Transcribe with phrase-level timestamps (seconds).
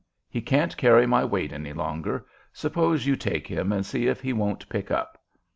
[0.27, 2.25] He can't carry my weight any longer.
[2.51, 5.21] Suppose you take him and see if he won't pick up."